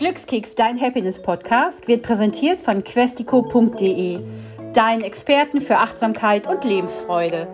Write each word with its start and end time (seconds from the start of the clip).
Glückskeks, 0.00 0.54
dein 0.54 0.80
Happiness-Podcast, 0.80 1.86
wird 1.86 2.02
präsentiert 2.02 2.62
von 2.62 2.82
questico.de, 2.82 4.18
deinen 4.72 5.02
Experten 5.02 5.60
für 5.60 5.76
Achtsamkeit 5.76 6.46
und 6.46 6.64
Lebensfreude. 6.64 7.46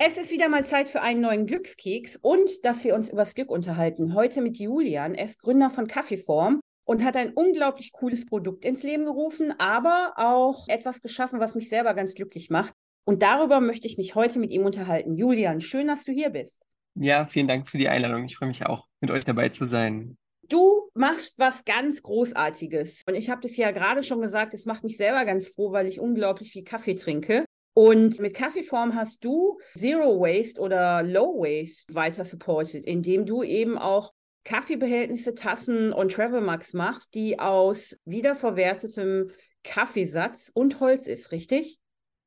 Es 0.00 0.18
ist 0.18 0.32
wieder 0.32 0.48
mal 0.48 0.64
Zeit 0.64 0.88
für 0.88 1.02
einen 1.02 1.20
neuen 1.20 1.46
Glückskeks 1.46 2.16
und 2.16 2.64
dass 2.64 2.82
wir 2.82 2.96
uns 2.96 3.08
über 3.08 3.22
das 3.22 3.36
Glück 3.36 3.48
unterhalten. 3.48 4.12
Heute 4.14 4.40
mit 4.42 4.58
Julian. 4.58 5.14
Er 5.14 5.26
ist 5.26 5.38
Gründer 5.38 5.70
von 5.70 5.86
Kaffeeform 5.86 6.58
und 6.84 7.04
hat 7.04 7.14
ein 7.14 7.32
unglaublich 7.32 7.92
cooles 7.92 8.26
Produkt 8.26 8.64
ins 8.64 8.82
Leben 8.82 9.04
gerufen, 9.04 9.54
aber 9.58 10.14
auch 10.16 10.66
etwas 10.66 11.00
geschaffen, 11.00 11.38
was 11.38 11.54
mich 11.54 11.68
selber 11.68 11.94
ganz 11.94 12.14
glücklich 12.14 12.50
macht. 12.50 12.74
Und 13.04 13.22
darüber 13.22 13.60
möchte 13.60 13.86
ich 13.86 13.98
mich 13.98 14.16
heute 14.16 14.40
mit 14.40 14.52
ihm 14.52 14.64
unterhalten. 14.64 15.14
Julian, 15.14 15.60
schön, 15.60 15.86
dass 15.86 16.04
du 16.04 16.10
hier 16.10 16.30
bist. 16.30 16.60
Ja, 16.96 17.24
vielen 17.24 17.46
Dank 17.46 17.68
für 17.68 17.78
die 17.78 17.88
Einladung. 17.88 18.24
Ich 18.24 18.36
freue 18.36 18.48
mich 18.48 18.66
auch, 18.66 18.88
mit 19.00 19.12
euch 19.12 19.24
dabei 19.24 19.50
zu 19.50 19.68
sein. 19.68 20.16
Du 20.48 20.90
machst 20.94 21.34
was 21.38 21.64
ganz 21.64 22.02
Großartiges. 22.02 23.02
Und 23.06 23.14
ich 23.14 23.30
habe 23.30 23.40
das 23.40 23.56
ja 23.56 23.70
gerade 23.70 24.02
schon 24.02 24.20
gesagt, 24.20 24.54
es 24.54 24.66
macht 24.66 24.84
mich 24.84 24.96
selber 24.96 25.24
ganz 25.24 25.48
froh, 25.48 25.72
weil 25.72 25.86
ich 25.86 26.00
unglaublich 26.00 26.52
viel 26.52 26.64
Kaffee 26.64 26.94
trinke. 26.94 27.44
Und 27.74 28.20
mit 28.20 28.34
Kaffeeform 28.34 28.94
hast 28.94 29.22
du 29.24 29.58
Zero 29.76 30.20
Waste 30.20 30.60
oder 30.60 31.02
Low 31.02 31.40
Waste 31.40 31.92
weiter 31.94 32.24
supported, 32.24 32.86
indem 32.86 33.26
du 33.26 33.42
eben 33.42 33.76
auch 33.76 34.12
Kaffeebehältnisse, 34.44 35.34
Tassen 35.34 35.92
und 35.92 36.12
Travel 36.12 36.40
Mugs 36.40 36.72
machst, 36.72 37.14
die 37.14 37.38
aus 37.38 37.98
wiederverwertetem 38.04 39.30
Kaffeesatz 39.64 40.50
und 40.54 40.80
Holz 40.80 41.06
ist, 41.06 41.32
richtig? 41.32 41.78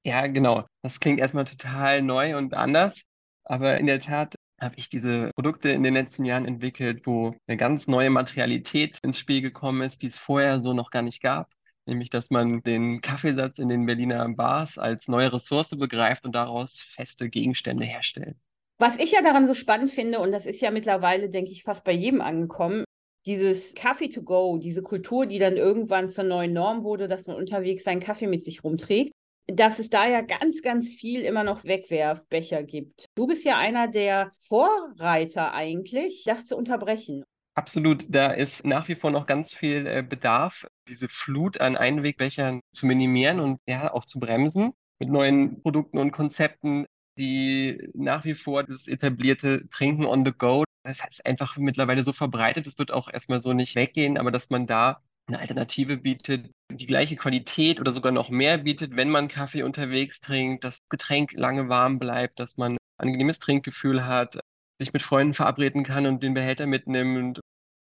Ja, 0.04 0.27
genau. 0.27 0.66
Das 0.84 0.99
klingt 0.99 1.20
erstmal 1.20 1.46
total 1.46 2.02
neu 2.02 2.38
und 2.38 2.54
anders. 2.54 3.02
Aber 3.44 3.77
in 3.77 3.88
der 3.88 3.99
Tat 3.99 4.36
habe 4.62 4.76
ich 4.77 4.90
diese 4.90 5.31
Produkte 5.36 5.70
in 5.70 5.84
den 5.84 5.94
letzten 5.94 6.26
Jahren 6.26 6.45
entwickelt, 6.45 7.05
wo 7.05 7.36
eine 7.48 7.58
ganz 7.58 7.88
neue 7.88 8.09
Materialität 8.09 8.99
ins 9.02 9.18
Spiel 9.20 9.41
gekommen 9.41 9.82
ist, 9.82 10.02
die 10.02 10.08
es 10.08 10.18
vorher 10.18 10.59
so 10.59 10.73
noch 10.73 10.91
gar 10.91 11.02
nicht 11.02 11.21
gab. 11.21 11.49
Nämlich, 11.85 12.10
dass 12.10 12.29
man 12.29 12.62
den 12.62 13.02
Kaffeesatz 13.02 13.57
in 13.57 13.70
den 13.70 13.85
Berliner 13.85 14.27
Bars 14.30 14.77
als 14.77 15.07
neue 15.07 15.34
Ressource 15.34 15.70
begreift 15.71 16.26
und 16.26 16.35
daraus 16.35 16.80
feste 16.80 17.30
Gegenstände 17.30 17.85
herstellt. 17.85 18.37
Was 18.77 18.98
ich 18.98 19.12
ja 19.12 19.21
daran 19.21 19.48
so 19.48 19.54
spannend 19.54 19.90
finde, 19.90 20.20
und 20.20 20.32
das 20.32 20.46
ist 20.46 20.62
ja 20.62 20.71
mittlerweile, 20.71 21.30
denke 21.30 21.52
ich, 21.52 21.63
fast 21.63 21.84
bei 21.84 21.91
jedem 21.91 22.21
angekommen, 22.21 22.84
dieses 23.26 23.74
Kaffee 23.74 24.07
to 24.07 24.21
go, 24.21 24.57
diese 24.57 24.82
Kultur, 24.82 25.26
die 25.26 25.40
dann 25.40 25.57
irgendwann 25.57 26.10
zur 26.10 26.24
neuen 26.24 26.54
Norm 26.54 26.84
wurde, 26.84 27.07
dass 27.07 27.27
man 27.27 27.35
unterwegs 27.35 27.84
seinen 27.84 27.99
Kaffee 27.99 28.27
mit 28.27 28.43
sich 28.43 28.63
rumträgt 28.63 29.12
dass 29.52 29.80
es 29.80 29.90
da 29.90 30.08
ja 30.08 30.22
ganz, 30.22 30.62
ganz 30.62 30.92
viel 30.92 31.22
immer 31.22 31.44
noch 31.44 31.64
Wegwerfbecher 31.64 32.64
gibt. 32.64 33.05
Du 33.16 33.28
bist 33.28 33.46
ja 33.46 33.58
einer 33.58 33.88
der 33.88 34.32
Vorreiter 34.38 35.54
eigentlich, 35.54 36.24
das 36.26 36.46
zu 36.46 36.55
unterbrechen. 36.55 37.24
Absolut, 37.55 38.05
da 38.08 38.32
ist 38.32 38.66
nach 38.66 38.88
wie 38.88 38.96
vor 38.96 39.12
noch 39.12 39.26
ganz 39.26 39.54
viel 39.54 39.86
äh, 39.86 40.04
Bedarf, 40.08 40.66
diese 40.88 41.10
Flut 41.10 41.60
an 41.60 41.76
Einwegbechern 41.76 42.62
zu 42.74 42.86
minimieren 42.86 43.40
und 43.40 43.60
ja 43.68 43.92
auch 43.94 44.05
zu 44.05 44.20
bremsen 44.20 44.72
mit 45.00 45.10
neuen 45.10 45.62
Produkten 45.62 45.98
und 45.98 46.12
Konzepten, 46.12 46.86
die 47.18 47.90
nach 47.94 48.24
wie 48.24 48.36
vor 48.36 48.64
das 48.64 48.88
etablierte 48.88 49.68
Trinken 49.70 50.05
on 50.05 50.24
the 50.24 50.32
go, 50.32 50.64
das 50.84 51.02
ist 51.10 51.26
einfach 51.26 51.58
mittlerweile 51.58 52.04
so 52.04 52.14
verbreitet, 52.14 52.68
das 52.68 52.77
wird 52.77 52.92
auch 52.92 53.12
erstmal 53.12 53.42
so 53.42 53.52
nicht 53.52 53.76
weggehen, 53.76 54.18
aber 54.18 54.32
dass 54.32 54.50
man 54.50 54.66
da 54.66 55.02
eine 55.27 55.40
Alternative 55.40 55.98
bietet, 55.98 56.50
die 56.80 56.88
gleiche 56.88 57.16
Qualität 57.16 57.80
oder 57.82 57.91
sogar 57.91 58.12
noch 58.12 58.30
mehr 58.30 58.58
bietet, 58.60 58.96
wenn 58.96 59.10
man 59.10 59.27
Kaffee 59.27 59.63
unterwegs 59.63 60.20
trinkt, 60.20 60.63
das 60.63 60.80
Getränk 60.90 61.34
lange 61.34 61.70
warm 61.70 61.99
bleibt, 61.99 62.40
dass 62.40 62.58
man 62.58 62.74
ein 62.74 62.77
angenehmes 62.98 63.40
Trinkgefühl 63.40 64.06
hat, 64.06 64.40
sich 64.80 64.94
mit 64.94 65.02
Freunden 65.02 65.34
verabreden 65.34 65.84
kann 65.84 66.06
und 66.06 66.24
den 66.24 66.34
Behälter 66.34 66.68
mitnimmt. 66.68 67.41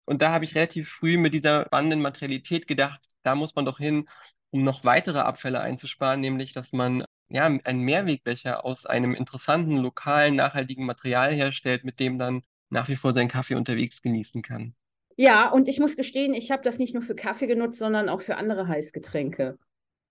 Und 0.05 0.21
da 0.21 0.31
habe 0.31 0.45
ich 0.45 0.55
relativ 0.55 0.89
früh 0.89 1.17
mit 1.17 1.33
dieser 1.33 1.65
spannenden 1.65 2.01
Materialität 2.01 2.67
gedacht, 2.67 3.01
da 3.23 3.35
muss 3.35 3.55
man 3.55 3.65
doch 3.65 3.79
hin, 3.79 4.07
um 4.51 4.63
noch 4.63 4.83
weitere 4.83 5.19
Abfälle 5.19 5.61
einzusparen, 5.61 6.21
nämlich 6.21 6.53
dass 6.53 6.71
man 6.71 7.03
ja, 7.29 7.45
einen 7.45 7.81
Mehrwegbecher 7.81 8.65
aus 8.65 8.85
einem 8.85 9.15
interessanten, 9.15 9.77
lokalen, 9.77 10.35
nachhaltigen 10.35 10.85
Material 10.85 11.33
herstellt, 11.33 11.83
mit 11.83 11.99
dem 11.99 12.19
dann 12.19 12.43
nach 12.69 12.87
wie 12.87 12.95
vor 12.95 13.13
seinen 13.13 13.29
Kaffee 13.29 13.55
unterwegs 13.55 14.01
genießen 14.03 14.43
kann. 14.43 14.75
Ja, 15.17 15.49
und 15.49 15.67
ich 15.67 15.79
muss 15.79 15.95
gestehen, 15.95 16.33
ich 16.33 16.51
habe 16.51 16.63
das 16.63 16.77
nicht 16.77 16.93
nur 16.93 17.03
für 17.03 17.15
Kaffee 17.15 17.47
genutzt, 17.47 17.79
sondern 17.79 18.09
auch 18.09 18.21
für 18.21 18.37
andere 18.37 18.67
Heißgetränke. 18.67 19.57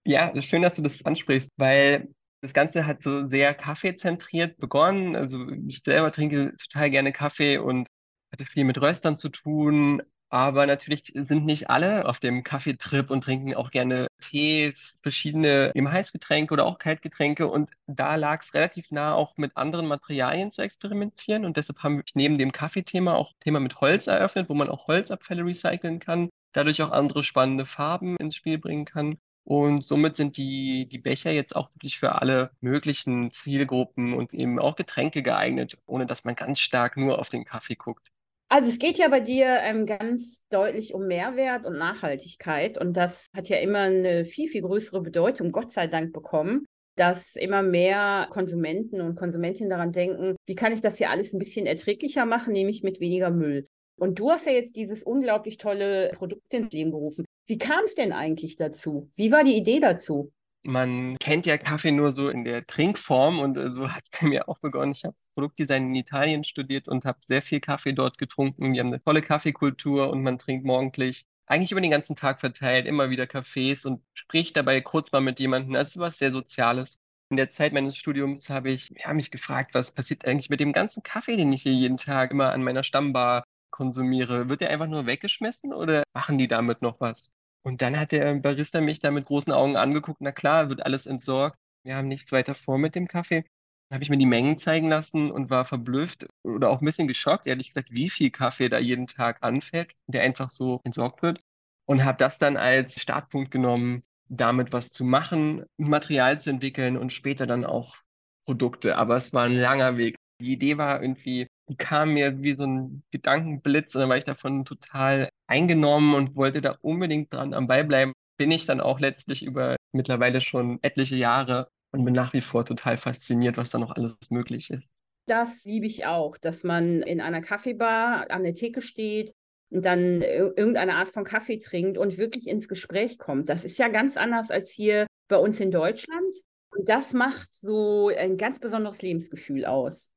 Ja, 0.05 0.33
schön, 0.41 0.63
dass 0.63 0.75
du 0.75 0.83
das 0.83 1.05
ansprichst, 1.05 1.51
weil 1.57 2.09
das 2.41 2.53
Ganze 2.53 2.87
hat 2.87 3.03
so 3.03 3.27
sehr 3.29 3.55
kaffeezentriert 3.55 4.59
begonnen. 4.59 5.17
Also 5.17 5.47
ich 5.67 5.83
selber 5.85 6.13
trinke 6.13 6.55
total 6.57 6.91
gerne 6.91 7.13
Kaffee 7.13 7.59
und 7.59 7.89
hatte 8.33 8.45
viel 8.45 8.65
mit 8.65 8.81
Röstern 8.81 9.17
zu 9.17 9.31
tun, 9.31 10.03
aber 10.35 10.67
natürlich 10.67 11.13
sind 11.15 11.45
nicht 11.47 11.71
alle 11.71 12.09
auf 12.09 12.19
dem 12.19 12.43
Kaffeetrip 12.43 13.09
und 13.13 13.23
trinken 13.23 13.55
auch 13.55 13.71
gerne 13.71 14.09
Tees, 14.21 14.99
verschiedene 15.01 15.71
eben 15.77 15.93
Heißgetränke 15.93 16.53
oder 16.53 16.67
auch 16.67 16.79
Kaltgetränke. 16.81 17.47
Und 17.47 17.71
da 17.87 18.17
lag 18.17 18.43
es 18.43 18.53
relativ 18.53 18.91
nah, 18.91 19.15
auch 19.15 19.37
mit 19.37 19.57
anderen 19.57 19.87
Materialien 19.87 20.51
zu 20.51 20.61
experimentieren. 20.63 21.45
Und 21.45 21.57
deshalb 21.57 21.85
haben 21.85 21.99
wir 21.99 22.05
neben 22.15 22.37
dem 22.37 22.51
Kaffeethema 22.51 23.15
auch 23.15 23.33
Thema 23.39 23.61
mit 23.61 23.81
Holz 23.81 24.09
eröffnet, 24.09 24.49
wo 24.49 24.55
man 24.55 24.69
auch 24.71 24.89
Holzabfälle 24.89 25.45
recyceln 25.45 26.01
kann, 26.01 26.31
dadurch 26.51 26.83
auch 26.83 26.91
andere 26.91 27.23
spannende 27.23 27.65
Farben 27.65 28.17
ins 28.17 28.35
Spiel 28.35 28.59
bringen 28.59 28.87
kann. 28.87 29.19
Und 29.45 29.87
somit 29.87 30.17
sind 30.17 30.37
die, 30.37 30.89
die 30.89 30.99
Becher 30.99 31.31
jetzt 31.31 31.55
auch 31.55 31.71
wirklich 31.77 32.01
für 32.01 32.21
alle 32.21 32.51
möglichen 32.61 33.31
Zielgruppen 33.31 34.15
und 34.15 34.35
eben 34.35 34.59
auch 34.59 34.75
Getränke 34.75 35.23
geeignet, 35.23 35.79
ohne 35.87 36.07
dass 36.07 36.25
man 36.25 36.35
ganz 36.35 36.59
stark 36.59 36.97
nur 36.97 37.21
auf 37.21 37.29
den 37.29 37.45
Kaffee 37.45 37.77
guckt. 37.77 38.11
Also 38.55 38.69
es 38.69 38.79
geht 38.79 38.99
ja 38.99 39.09
bei 39.09 39.19
dir 39.19 39.59
ähm, 39.63 39.85
ganz 39.85 40.47
deutlich 40.49 40.95
um 40.95 41.09
Mehrwert 41.09 41.67
und 41.67 41.77
Nachhaltigkeit 41.77 42.79
und 42.79 42.97
das 42.97 43.27
hat 43.35 43.49
ja 43.49 43.57
immer 43.57 43.81
eine 43.81 44.25
viel, 44.25 44.47
viel 44.47 44.63
größere 44.63 45.01
Bedeutung, 45.01 45.51
Gott 45.51 45.73
sei 45.73 45.89
Dank, 45.89 46.13
bekommen, 46.13 46.65
dass 46.95 47.35
immer 47.35 47.63
mehr 47.63 48.29
Konsumenten 48.31 49.01
und 49.01 49.17
Konsumentinnen 49.17 49.71
daran 49.71 49.91
denken, 49.91 50.37
wie 50.47 50.55
kann 50.55 50.73
ich 50.73 50.81
das 50.81 50.99
hier 50.99 51.11
alles 51.11 51.33
ein 51.33 51.41
bisschen 51.41 51.67
erträglicher 51.67 52.27
machen, 52.27 52.53
nämlich 52.53 52.85
mit 52.85 53.01
weniger 53.01 53.33
Müll. 53.33 53.67
Und 53.97 54.21
du 54.21 54.31
hast 54.31 54.47
ja 54.47 54.53
jetzt 54.53 54.77
dieses 54.77 55.03
unglaublich 55.03 55.59
tolle 55.59 56.13
Produkt 56.15 56.55
ins 56.55 56.73
Leben 56.73 56.93
gerufen. 56.93 57.25
Wie 57.47 57.59
kam 57.59 57.83
es 57.85 57.97
denn 57.97 58.13
eigentlich 58.13 58.55
dazu? 58.55 59.11
Wie 59.17 59.33
war 59.33 59.43
die 59.43 59.57
Idee 59.57 59.81
dazu? 59.81 60.31
Man 60.67 61.17
kennt 61.19 61.47
ja 61.47 61.59
Kaffee 61.59 61.93
nur 61.93 62.13
so 62.13 62.29
in 62.29 62.45
der 62.45 62.67
Trinkform 62.67 63.39
und 63.39 63.57
äh, 63.59 63.71
so 63.75 63.91
hat 63.93 64.05
es 64.05 64.11
bei 64.11 64.27
mir 64.27 64.49
auch 64.49 64.59
begonnen. 64.59 64.93
Ich 64.93 65.05
habe 65.05 65.17
Produktdesign 65.35 65.89
in 65.89 65.95
Italien 65.95 66.45
studiert 66.45 66.89
und 66.89 67.05
habe 67.05 67.19
sehr 67.27 67.43
viel 67.43 67.61
Kaffee 67.61 67.93
dort 67.93 68.19
getrunken. 68.19 68.73
Die 68.73 68.81
haben 68.81 68.89
eine 68.89 69.03
tolle 69.03 69.23
Kaffeekultur 69.23 70.11
und 70.11 70.23
man 70.23 70.39
trinkt 70.39 70.65
morgendlich 70.65 71.27
eigentlich 71.47 71.73
über 71.73 71.81
den 71.81 71.91
ganzen 71.91 72.17
Tag 72.17 72.41
verteilt 72.41 72.87
immer 72.87 73.11
wieder 73.11 73.27
Kaffees 73.27 73.85
und 73.85 74.03
spricht 74.15 74.57
dabei 74.57 74.81
kurz 74.81 75.13
mal 75.13 75.21
mit 75.21 75.41
jemandem. 75.41 75.75
Das 75.75 75.91
ist 75.91 75.99
was 75.99 76.19
sehr 76.19 76.33
Soziales. 76.33 76.99
In 77.31 77.37
der 77.37 77.51
Zeit 77.51 77.73
meines 77.73 77.97
Studiums 77.97 78.49
habe 78.51 78.71
ich 78.71 78.91
ja, 78.97 79.13
mich 79.13 79.31
gefragt, 79.31 79.75
was 79.75 79.93
passiert 79.93 80.25
eigentlich 80.27 80.51
mit 80.51 80.61
dem 80.61 80.73
ganzen 80.73 81.03
Kaffee, 81.03 81.37
den 81.37 81.53
ich 81.53 81.63
hier 81.63 81.73
jeden 81.73 81.97
Tag 81.97 82.31
immer 82.31 82.53
an 82.53 82.63
meiner 82.63 82.85
Stammbar 82.85 83.45
konsumiere? 83.71 84.49
Wird 84.49 84.61
der 84.61 84.71
einfach 84.71 84.87
nur 84.87 85.07
weggeschmissen 85.07 85.73
oder 85.73 86.05
machen 86.15 86.39
die 86.39 86.49
damit 86.49 86.83
noch 86.83 87.01
was? 87.01 87.31
Und 87.67 87.81
dann 87.83 87.99
hat 87.99 88.13
der 88.13 88.35
Barista 88.35 88.81
mich 88.81 88.99
da 88.99 89.11
mit 89.11 89.25
großen 89.25 89.53
Augen 89.53 89.77
angeguckt. 89.77 90.21
Na 90.21 90.33
klar, 90.33 90.69
wird 90.69 90.85
alles 90.85 91.07
entsorgt. 91.07 91.59
Wir 91.83 91.97
haben 91.97 92.09
nichts 92.09 92.31
weiter 92.31 92.55
vor 92.55 92.79
mit 92.79 92.95
dem 92.95 93.09
Kaffee. 93.09 93.45
Dann 93.89 93.97
habe 93.97 94.05
ich 94.05 94.11
mir 94.11 94.19
die 94.19 94.27
Mengen 94.27 94.59
zeigen 94.59 94.89
lassen 94.89 95.31
und 95.31 95.51
war 95.51 95.65
verblüfft 95.65 96.27
oder 96.43 96.71
auch 96.71 96.81
ein 96.81 96.85
bisschen 96.85 97.09
geschockt, 97.09 97.47
ehrlich 97.47 97.69
gesagt, 97.69 97.91
wie 97.91 98.11
viel 98.11 98.31
Kaffee 98.31 98.69
da 98.69 98.79
jeden 98.79 99.07
Tag 99.07 99.39
anfällt, 99.43 99.93
der 100.07 100.23
einfach 100.23 100.51
so 100.51 100.81
entsorgt 100.85 101.23
wird. 101.23 101.41
Und 101.87 102.05
habe 102.05 102.19
das 102.19 102.39
dann 102.39 102.57
als 102.57 103.01
Startpunkt 103.01 103.51
genommen, 103.51 104.05
damit 104.29 104.73
was 104.73 104.91
zu 104.91 105.05
machen, 105.05 105.65
Material 105.77 106.39
zu 106.39 106.51
entwickeln 106.51 106.97
und 106.97 107.13
später 107.13 107.47
dann 107.47 107.65
auch 107.65 107.97
Produkte. 108.45 108.97
Aber 108.97 109.17
es 109.17 109.33
war 109.33 109.45
ein 109.45 109.55
langer 109.55 109.97
Weg. 109.97 110.17
Die 110.41 110.53
Idee 110.53 110.79
war 110.79 111.03
irgendwie, 111.03 111.47
die 111.69 111.77
kam 111.77 112.15
mir 112.15 112.43
wie 112.43 112.55
so 112.55 112.65
ein 112.65 113.03
Gedankenblitz 113.11 113.95
und 113.95 114.03
dann 114.03 114.11
war 114.11 114.17
ich 114.17 114.25
davon 114.25 114.65
total 114.65 115.29
eingenommen 115.47 116.15
und 116.15 116.37
wollte 116.37 116.61
da 116.61 116.77
unbedingt 116.83 117.33
dran 117.33 117.55
am 117.55 117.67
Ball 117.67 117.85
bleiben. 117.85 118.13
Bin 118.37 118.51
ich 118.51 118.67
dann 118.67 118.81
auch 118.81 119.01
letztlich 119.01 119.45
über 119.45 119.77
mittlerweile 119.93 120.41
schon 120.41 120.79
etliche 120.83 121.17
Jahre 121.17 121.69
und 121.93 122.05
bin 122.05 122.15
nach 122.15 122.33
wie 122.33 122.41
vor 122.41 122.65
total 122.65 122.97
fasziniert, 122.97 123.57
was 123.57 123.71
da 123.71 123.79
noch 123.79 123.93
alles 123.93 124.15
möglich 124.31 124.71
ist. 124.71 124.91
Das 125.27 125.65
liebe 125.65 125.87
ich 125.87 126.05
auch, 126.07 126.37
dass 126.37 126.65
man 126.65 127.01
in 127.03 127.21
einer 127.21 127.41
Kaffeebar 127.41 128.31
an 128.31 128.43
der 128.43 128.55
Theke 128.55 128.83
steht 128.83 129.33
und 129.71 129.87
dann 129.87 130.21
irgendeine 130.21 130.97
Art 130.97 131.09
von 131.09 131.25
Kaffee 131.25 131.59
trinkt 131.59 131.97
und 131.97 132.19
wirklich 132.19 132.47
ins 132.47 132.69
Gespräch 132.69 133.19
kommt. 133.19 133.49
Das 133.49 133.65
ist 133.65 133.79
ja 133.79 133.89
ganz 133.89 134.17
anders 134.17 134.51
als 134.51 134.71
hier 134.71 135.07
bei 135.29 135.37
uns 135.37 135.61
in 135.61 135.71
Deutschland. 135.71 136.35
Und 136.77 136.89
das 136.89 137.13
macht 137.13 137.55
so 137.55 138.09
ein 138.09 138.37
ganz 138.37 138.59
besonderes 138.59 139.01
Lebensgefühl 139.01 139.65
aus. 139.65 140.11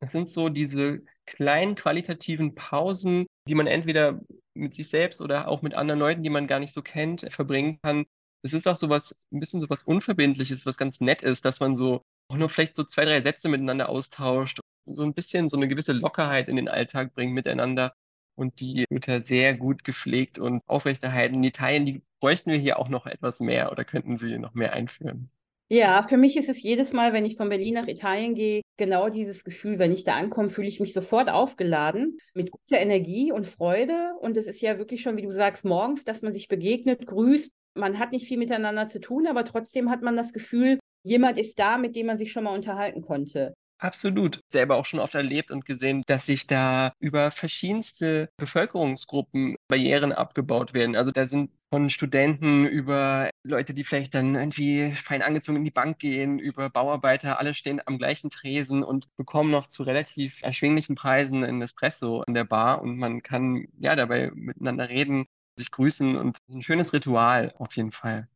Es 0.00 0.12
sind 0.12 0.28
so 0.28 0.48
diese 0.48 1.02
kleinen 1.26 1.74
qualitativen 1.74 2.54
Pausen, 2.54 3.26
die 3.48 3.54
man 3.54 3.66
entweder 3.66 4.20
mit 4.54 4.74
sich 4.74 4.88
selbst 4.88 5.20
oder 5.20 5.48
auch 5.48 5.62
mit 5.62 5.74
anderen 5.74 6.00
Leuten, 6.00 6.22
die 6.22 6.30
man 6.30 6.46
gar 6.46 6.60
nicht 6.60 6.72
so 6.74 6.82
kennt, 6.82 7.26
verbringen 7.30 7.78
kann. 7.82 8.04
Es 8.42 8.52
ist 8.52 8.66
auch 8.68 8.76
sowas, 8.76 9.14
ein 9.32 9.40
bisschen 9.40 9.60
sowas 9.60 9.82
Unverbindliches, 9.82 10.66
was 10.66 10.76
ganz 10.76 11.00
nett 11.00 11.22
ist, 11.22 11.44
dass 11.44 11.60
man 11.60 11.76
so 11.76 12.02
auch 12.28 12.36
nur 12.36 12.48
vielleicht 12.48 12.76
so 12.76 12.84
zwei, 12.84 13.04
drei 13.04 13.20
Sätze 13.22 13.48
miteinander 13.48 13.88
austauscht, 13.88 14.60
so 14.84 15.02
ein 15.02 15.14
bisschen 15.14 15.48
so 15.48 15.56
eine 15.56 15.68
gewisse 15.68 15.92
Lockerheit 15.92 16.48
in 16.48 16.56
den 16.56 16.68
Alltag 16.68 17.14
bringt 17.14 17.32
miteinander. 17.34 17.94
und 18.36 18.60
die 18.60 18.84
wird 18.90 19.06
ja 19.06 19.22
sehr 19.22 19.54
gut 19.56 19.84
gepflegt 19.84 20.38
und 20.38 20.62
aufrechterhalten. 20.66 21.36
In 21.36 21.44
Italien, 21.44 21.86
die 21.86 22.02
bräuchten 22.20 22.50
wir 22.50 22.58
hier 22.58 22.78
auch 22.78 22.88
noch 22.88 23.06
etwas 23.06 23.40
mehr 23.40 23.72
oder 23.72 23.84
könnten 23.84 24.16
sie 24.16 24.38
noch 24.38 24.54
mehr 24.54 24.72
einführen? 24.74 25.30
Ja, 25.68 26.02
für 26.04 26.16
mich 26.16 26.36
ist 26.36 26.48
es 26.48 26.62
jedes 26.62 26.92
Mal, 26.92 27.12
wenn 27.12 27.24
ich 27.24 27.36
von 27.36 27.48
Berlin 27.48 27.74
nach 27.74 27.88
Italien 27.88 28.34
gehe, 28.34 28.62
genau 28.76 29.08
dieses 29.08 29.44
Gefühl, 29.44 29.78
wenn 29.78 29.92
ich 29.92 30.04
da 30.04 30.16
ankomme, 30.16 30.48
fühle 30.48 30.68
ich 30.68 30.80
mich 30.80 30.92
sofort 30.92 31.30
aufgeladen 31.30 32.18
mit 32.34 32.50
guter 32.50 32.78
Energie 32.80 33.32
und 33.32 33.46
Freude. 33.46 34.12
Und 34.20 34.36
es 34.36 34.46
ist 34.46 34.60
ja 34.60 34.78
wirklich 34.78 35.02
schon, 35.02 35.16
wie 35.16 35.22
du 35.22 35.30
sagst, 35.30 35.64
morgens, 35.64 36.04
dass 36.04 36.22
man 36.22 36.32
sich 36.32 36.48
begegnet, 36.48 37.06
grüßt. 37.06 37.52
Man 37.74 37.98
hat 37.98 38.12
nicht 38.12 38.26
viel 38.26 38.38
miteinander 38.38 38.86
zu 38.86 39.00
tun, 39.00 39.26
aber 39.26 39.44
trotzdem 39.44 39.90
hat 39.90 40.02
man 40.02 40.16
das 40.16 40.32
Gefühl, 40.32 40.78
jemand 41.02 41.38
ist 41.38 41.58
da, 41.58 41.78
mit 41.78 41.94
dem 41.94 42.06
man 42.06 42.18
sich 42.18 42.32
schon 42.32 42.44
mal 42.44 42.54
unterhalten 42.54 43.02
konnte. 43.02 43.54
Absolut. 43.78 44.40
Selber 44.48 44.76
auch 44.76 44.86
schon 44.86 45.00
oft 45.00 45.14
erlebt 45.14 45.50
und 45.50 45.66
gesehen, 45.66 46.02
dass 46.06 46.26
sich 46.26 46.46
da 46.46 46.92
über 46.98 47.30
verschiedenste 47.30 48.30
Bevölkerungsgruppen 48.38 49.56
Barrieren 49.68 50.12
abgebaut 50.12 50.72
werden. 50.72 50.96
Also 50.96 51.10
da 51.10 51.26
sind 51.26 51.50
von 51.70 51.90
Studenten 51.90 52.66
über 52.66 53.30
Leute, 53.42 53.74
die 53.74 53.84
vielleicht 53.84 54.14
dann 54.14 54.34
irgendwie 54.34 54.92
fein 54.92 55.22
angezogen 55.22 55.58
in 55.58 55.64
die 55.64 55.70
Bank 55.70 55.98
gehen, 55.98 56.38
über 56.38 56.70
Bauarbeiter, 56.70 57.38
alle 57.38 57.54
stehen 57.54 57.80
am 57.84 57.98
gleichen 57.98 58.30
Tresen 58.30 58.82
und 58.82 59.08
bekommen 59.16 59.50
noch 59.50 59.66
zu 59.66 59.82
relativ 59.82 60.42
erschwinglichen 60.42 60.94
Preisen 60.94 61.44
ein 61.44 61.60
Espresso 61.62 62.22
in 62.26 62.34
der 62.34 62.44
Bar 62.44 62.82
und 62.82 62.98
man 62.98 63.22
kann 63.22 63.66
ja 63.78 63.96
dabei 63.96 64.30
miteinander 64.34 64.88
reden, 64.88 65.26
sich 65.58 65.70
grüßen 65.70 66.16
und 66.16 66.38
ein 66.48 66.62
schönes 66.62 66.92
Ritual 66.92 67.54
auf 67.58 67.74
jeden 67.76 67.92
Fall. 67.92 68.28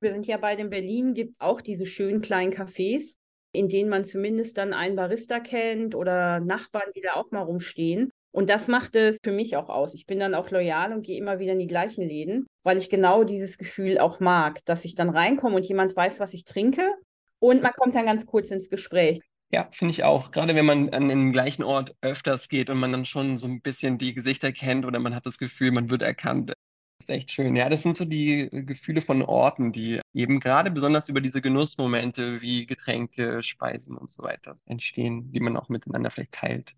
Wir 0.00 0.12
sind 0.12 0.26
ja 0.26 0.36
bei 0.36 0.54
in 0.54 0.70
Berlin, 0.70 1.14
gibt 1.14 1.34
es 1.34 1.40
auch 1.40 1.60
diese 1.60 1.86
schönen 1.86 2.20
kleinen 2.20 2.52
Cafés 2.52 3.16
in 3.56 3.68
denen 3.68 3.88
man 3.88 4.04
zumindest 4.04 4.58
dann 4.58 4.72
einen 4.72 4.96
Barista 4.96 5.40
kennt 5.40 5.94
oder 5.94 6.40
Nachbarn, 6.40 6.90
die 6.94 7.00
da 7.00 7.14
auch 7.14 7.30
mal 7.30 7.42
rumstehen. 7.42 8.12
Und 8.36 8.50
das 8.50 8.68
macht 8.68 8.94
es 8.96 9.18
für 9.24 9.32
mich 9.32 9.56
auch 9.56 9.70
aus. 9.70 9.94
Ich 9.94 10.04
bin 10.04 10.20
dann 10.20 10.34
auch 10.34 10.50
loyal 10.50 10.92
und 10.92 11.06
gehe 11.06 11.16
immer 11.16 11.38
wieder 11.38 11.54
in 11.54 11.58
die 11.58 11.66
gleichen 11.66 12.06
Läden, 12.06 12.46
weil 12.64 12.76
ich 12.76 12.90
genau 12.90 13.24
dieses 13.24 13.56
Gefühl 13.56 13.96
auch 13.96 14.20
mag, 14.20 14.62
dass 14.66 14.84
ich 14.84 14.94
dann 14.94 15.08
reinkomme 15.08 15.56
und 15.56 15.64
jemand 15.66 15.96
weiß, 15.96 16.20
was 16.20 16.34
ich 16.34 16.44
trinke 16.44 16.86
und 17.38 17.62
man 17.62 17.72
kommt 17.72 17.94
dann 17.94 18.04
ganz 18.04 18.26
kurz 18.26 18.50
ins 18.50 18.68
Gespräch. 18.68 19.20
Ja, 19.50 19.68
finde 19.72 19.92
ich 19.92 20.04
auch. 20.04 20.32
Gerade 20.32 20.54
wenn 20.54 20.66
man 20.66 20.90
an 20.90 21.08
den 21.08 21.32
gleichen 21.32 21.62
Ort 21.62 21.96
öfters 22.02 22.50
geht 22.50 22.68
und 22.68 22.76
man 22.76 22.92
dann 22.92 23.06
schon 23.06 23.38
so 23.38 23.46
ein 23.46 23.62
bisschen 23.62 23.96
die 23.96 24.12
Gesichter 24.12 24.52
kennt 24.52 24.84
oder 24.84 24.98
man 24.98 25.14
hat 25.14 25.24
das 25.24 25.38
Gefühl, 25.38 25.70
man 25.70 25.88
wird 25.88 26.02
erkannt, 26.02 26.52
ist 27.00 27.08
echt 27.08 27.32
schön. 27.32 27.56
Ja, 27.56 27.70
das 27.70 27.80
sind 27.80 27.96
so 27.96 28.04
die 28.04 28.40
äh, 28.40 28.64
Gefühle 28.64 29.00
von 29.00 29.22
Orten, 29.22 29.72
die 29.72 30.02
eben 30.12 30.40
gerade 30.40 30.70
besonders 30.70 31.08
über 31.08 31.22
diese 31.22 31.40
Genussmomente 31.40 32.42
wie 32.42 32.66
Getränke, 32.66 33.42
Speisen 33.42 33.96
und 33.96 34.10
so 34.10 34.22
weiter 34.22 34.56
entstehen, 34.66 35.32
die 35.32 35.40
man 35.40 35.56
auch 35.56 35.70
miteinander 35.70 36.10
vielleicht 36.10 36.32
teilt. 36.32 36.74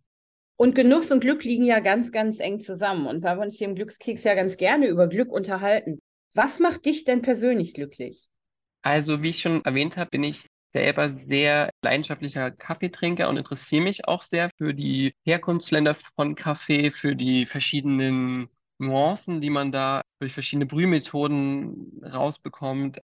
Und 0.60 0.74
Genuss 0.74 1.12
und 1.12 1.20
Glück 1.20 1.44
liegen 1.44 1.62
ja 1.62 1.78
ganz, 1.78 2.10
ganz 2.10 2.40
eng 2.40 2.60
zusammen. 2.60 3.06
Und 3.06 3.22
weil 3.22 3.36
wir 3.36 3.44
uns 3.44 3.56
hier 3.56 3.68
im 3.68 3.76
Glückskeks 3.76 4.24
ja 4.24 4.34
ganz 4.34 4.56
gerne 4.56 4.88
über 4.88 5.06
Glück 5.06 5.30
unterhalten, 5.30 6.00
was 6.34 6.58
macht 6.58 6.84
dich 6.84 7.04
denn 7.04 7.22
persönlich 7.22 7.74
glücklich? 7.74 8.28
Also, 8.82 9.22
wie 9.22 9.30
ich 9.30 9.38
schon 9.38 9.64
erwähnt 9.64 9.96
habe, 9.96 10.10
bin 10.10 10.24
ich 10.24 10.46
selber 10.72 11.10
sehr 11.10 11.70
leidenschaftlicher 11.84 12.50
Kaffeetrinker 12.50 13.28
und 13.28 13.36
interessiere 13.36 13.84
mich 13.84 14.08
auch 14.08 14.22
sehr 14.22 14.50
für 14.58 14.74
die 14.74 15.14
Herkunftsländer 15.24 15.94
von 15.94 16.34
Kaffee, 16.34 16.90
für 16.90 17.14
die 17.14 17.46
verschiedenen 17.46 18.48
Nuancen, 18.78 19.40
die 19.40 19.50
man 19.50 19.70
da 19.70 20.02
durch 20.18 20.32
verschiedene 20.32 20.66
Brühmethoden 20.66 22.02
rausbekommt. 22.04 23.00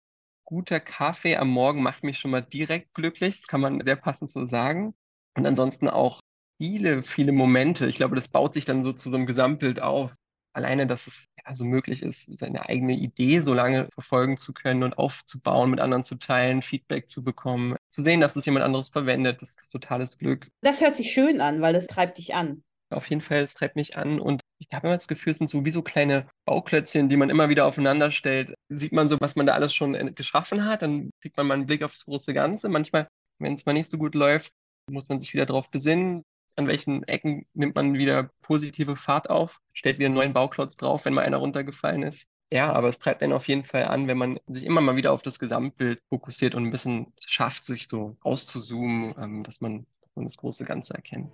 Guter 0.47 0.81
Kaffee 0.81 1.37
am 1.37 1.49
Morgen 1.51 1.83
macht 1.83 2.03
mich 2.03 2.19
schon 2.19 2.31
mal 2.31 2.41
direkt 2.41 2.95
glücklich, 2.95 3.41
das 3.41 3.47
kann 3.47 3.61
man 3.61 3.85
sehr 3.85 3.97
passend 3.97 4.31
so 4.31 4.47
sagen. 4.47 4.95
Und 5.35 5.47
ansonsten 5.47 5.89
auch 5.89 6.21
viele, 6.63 7.03
viele 7.03 7.33
Momente. 7.33 7.89
Ich 7.89 7.97
glaube, 7.97 8.15
das 8.15 8.29
baut 8.29 8.55
sich 8.55 8.65
dann 8.65 8.85
so 8.85 8.93
zu 8.93 9.11
so 9.11 9.17
einem 9.17 9.27
Gesamtbild 9.27 9.83
auf. 9.83 10.15
Alleine, 10.53 10.87
dass 10.87 11.09
es 11.09 11.27
ja 11.45 11.57
so 11.57 11.65
möglich 11.65 12.05
ist, 12.05 12.29
seine 12.39 12.69
eigene 12.69 12.93
Idee 12.93 13.41
so 13.41 13.53
lange 13.53 13.89
verfolgen 13.93 14.37
zu 14.37 14.53
können 14.53 14.85
und 14.85 14.97
aufzubauen, 14.97 15.71
mit 15.71 15.81
anderen 15.81 16.05
zu 16.05 16.15
teilen, 16.15 16.63
Feedback 16.63 17.11
zu 17.11 17.25
bekommen, 17.25 17.75
zu 17.89 18.05
sehen, 18.05 18.21
dass 18.21 18.37
es 18.37 18.47
jemand 18.47 18.65
anderes 18.65 18.91
verwendet, 18.91 19.43
das 19.43 19.57
ist 19.57 19.73
totales 19.73 20.19
Glück. 20.19 20.47
Das 20.61 20.81
hört 20.81 20.95
sich 20.95 21.11
schön 21.11 21.41
an, 21.41 21.63
weil 21.63 21.73
das 21.73 21.89
treibt 21.89 22.19
dich 22.19 22.37
an. 22.37 22.63
Auf 22.91 23.11
jeden 23.11 23.23
Fall, 23.23 23.41
es 23.41 23.55
treibt 23.55 23.75
mich 23.75 23.97
an 23.97 24.21
und 24.21 24.41
ich 24.61 24.69
habe 24.73 24.87
immer 24.87 24.97
das 24.97 25.09
Gefühl, 25.09 25.33
es 25.33 25.39
sind 25.39 25.51
so 25.51 25.65
wie 25.65 25.71
so 25.71 25.83
kleine 25.83 26.29
Bauklötzchen, 26.45 27.09
die 27.09 27.17
man 27.17 27.31
immer 27.31 27.49
wieder 27.49 27.67
aufeinander 27.67 28.13
stellt. 28.13 28.55
Sieht 28.69 28.93
man 28.93 29.09
so, 29.09 29.17
was 29.19 29.35
man 29.35 29.47
da 29.47 29.55
alles 29.55 29.75
schon 29.75 29.97
äh, 29.97 30.13
geschaffen 30.13 30.65
hat, 30.65 30.83
dann 30.83 31.11
kriegt 31.23 31.37
man 31.37 31.49
mal 31.49 31.55
einen 31.55 31.67
Blick 31.67 31.83
auf 31.83 31.93
das 31.93 32.05
große 32.05 32.33
Ganze. 32.35 32.69
Manchmal, 32.69 33.09
wenn 33.41 33.55
es 33.55 33.67
mal 33.67 33.73
nicht 33.73 33.91
so 33.91 33.99
gut 33.99 34.15
läuft, 34.15 34.53
muss 34.89 35.09
man 35.09 35.19
sich 35.19 35.33
wieder 35.33 35.47
darauf 35.47 35.71
besinnen, 35.71 36.23
an 36.57 36.69
welchen 36.69 37.03
Ecken 37.05 37.47
nimmt 37.55 37.75
man 37.75 37.95
wieder 37.95 38.31
positive 38.43 38.97
Fahrt 38.97 39.31
auf, 39.31 39.61
stellt 39.73 39.99
wieder 39.99 40.07
einen 40.07 40.15
neuen 40.15 40.33
Bauklotz 40.33 40.77
drauf, 40.77 41.05
wenn 41.05 41.15
mal 41.15 41.25
einer 41.25 41.39
runtergefallen 41.39 42.03
ist. 42.03 42.29
Ja, 42.53 42.71
aber 42.73 42.89
es 42.89 42.99
treibt 42.99 43.23
einen 43.23 43.33
auf 43.33 43.49
jeden 43.49 43.63
Fall 43.63 43.85
an, 43.85 44.09
wenn 44.09 44.19
man 44.19 44.39
sich 44.47 44.65
immer 44.65 44.83
mal 44.83 44.97
wieder 44.97 45.13
auf 45.13 45.23
das 45.23 45.39
Gesamtbild 45.39 46.03
fokussiert 46.11 46.55
und 46.55 46.65
ein 46.65 46.71
bisschen 46.71 47.13
schafft, 47.19 47.65
sich 47.65 47.89
so 47.89 48.17
auszuzoomen, 48.21 49.15
ähm, 49.19 49.43
dass 49.43 49.63
man, 49.63 49.87
dass 50.03 50.11
man 50.17 50.25
das 50.27 50.37
große 50.37 50.65
Ganze 50.65 50.93
erkennt. 50.93 51.33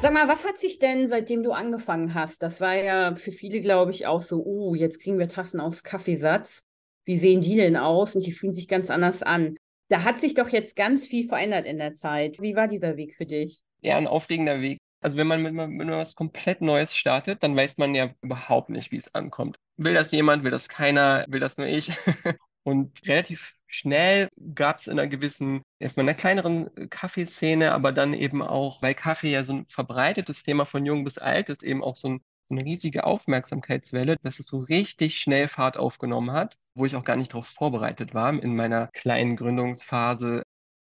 Sag 0.00 0.12
mal, 0.12 0.28
was 0.28 0.44
hat 0.44 0.58
sich 0.58 0.78
denn, 0.78 1.08
seitdem 1.08 1.42
du 1.44 1.52
angefangen 1.52 2.14
hast? 2.14 2.42
Das 2.42 2.60
war 2.60 2.74
ja 2.74 3.14
für 3.14 3.32
viele, 3.32 3.60
glaube 3.60 3.92
ich, 3.92 4.06
auch 4.06 4.22
so, 4.22 4.42
oh, 4.44 4.74
jetzt 4.74 5.00
kriegen 5.00 5.18
wir 5.18 5.28
Tassen 5.28 5.60
aus 5.60 5.84
Kaffeesatz. 5.84 6.64
Wie 7.06 7.16
sehen 7.16 7.40
die 7.40 7.56
denn 7.56 7.76
aus? 7.76 8.14
Und 8.14 8.26
die 8.26 8.32
fühlen 8.32 8.52
sich 8.52 8.68
ganz 8.68 8.90
anders 8.90 9.22
an. 9.22 9.56
Da 9.88 10.02
hat 10.02 10.18
sich 10.18 10.34
doch 10.34 10.48
jetzt 10.48 10.76
ganz 10.76 11.06
viel 11.06 11.26
verändert 11.26 11.64
in 11.64 11.78
der 11.78 11.94
Zeit. 11.94 12.42
Wie 12.42 12.56
war 12.56 12.68
dieser 12.68 12.96
Weg 12.96 13.14
für 13.14 13.26
dich? 13.26 13.62
Ja, 13.80 13.96
ein 13.96 14.08
aufregender 14.08 14.60
Weg. 14.60 14.78
Also 15.00 15.16
wenn 15.16 15.28
man 15.28 15.42
mit, 15.42 15.54
mit 15.54 15.88
was 15.88 16.16
komplett 16.16 16.60
Neues 16.60 16.96
startet, 16.96 17.42
dann 17.42 17.54
weiß 17.54 17.76
man 17.78 17.94
ja 17.94 18.10
überhaupt 18.22 18.70
nicht, 18.70 18.90
wie 18.90 18.96
es 18.96 19.14
ankommt. 19.14 19.56
Will 19.76 19.94
das 19.94 20.10
jemand, 20.10 20.42
will 20.42 20.50
das 20.50 20.68
keiner, 20.68 21.24
will 21.28 21.38
das 21.38 21.56
nur 21.56 21.66
ich? 21.68 21.90
Und 22.64 23.06
relativ 23.06 23.54
schnell 23.68 24.28
gab 24.54 24.78
es 24.78 24.88
in 24.88 24.98
einer 24.98 25.06
gewissen, 25.06 25.62
erstmal 25.78 26.04
in 26.04 26.08
einer 26.08 26.18
kleineren 26.18 26.76
äh, 26.76 26.88
Kaffeeszene, 26.88 27.70
aber 27.70 27.92
dann 27.92 28.12
eben 28.12 28.42
auch, 28.42 28.82
weil 28.82 28.94
Kaffee 28.94 29.30
ja 29.30 29.44
so 29.44 29.52
ein 29.52 29.66
verbreitetes 29.68 30.42
Thema 30.42 30.64
von 30.64 30.84
jung 30.84 31.04
bis 31.04 31.18
alt 31.18 31.48
ist, 31.48 31.62
eben 31.62 31.84
auch 31.84 31.94
so, 31.94 32.08
ein, 32.08 32.20
so 32.48 32.56
eine 32.56 32.64
riesige 32.64 33.04
Aufmerksamkeitswelle, 33.04 34.16
dass 34.24 34.40
es 34.40 34.48
so 34.48 34.58
richtig 34.58 35.18
schnell 35.18 35.46
Fahrt 35.46 35.76
aufgenommen 35.76 36.32
hat, 36.32 36.56
wo 36.76 36.84
ich 36.86 36.94
auch 36.96 37.04
gar 37.04 37.16
nicht 37.16 37.32
darauf 37.32 37.48
vorbereitet 37.48 38.14
war 38.14 38.32
in 38.32 38.54
meiner 38.54 38.88
kleinen 38.88 39.36
Gründungsphase. 39.36 40.42